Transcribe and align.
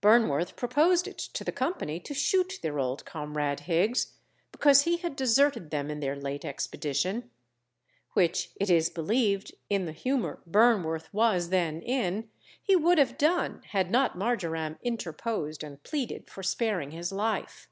Burnworth 0.00 0.54
proposed 0.54 1.08
it 1.08 1.18
to 1.18 1.42
the 1.42 1.50
company 1.50 1.98
to 1.98 2.14
shoot 2.14 2.60
their 2.62 2.78
old 2.78 3.04
comrade 3.04 3.58
Higgs, 3.66 4.12
because 4.52 4.82
he 4.82 4.98
had 4.98 5.16
deserted 5.16 5.72
them 5.72 5.90
in 5.90 5.98
their 5.98 6.14
late 6.14 6.44
expedition; 6.44 7.32
which 8.12 8.52
it 8.60 8.70
is 8.70 8.88
believed, 8.88 9.56
in 9.68 9.84
the 9.86 9.90
humour 9.90 10.40
Burnworth 10.48 11.12
was 11.12 11.48
then 11.48 11.80
in, 11.82 12.30
he 12.62 12.76
would 12.76 12.98
have 12.98 13.18
done, 13.18 13.62
had 13.70 13.90
not 13.90 14.16
Marjoram 14.16 14.78
interposed 14.84 15.64
and 15.64 15.82
pleaded 15.82 16.30
for 16.30 16.44
sparing 16.44 16.92
his 16.92 17.10
life. 17.10 17.68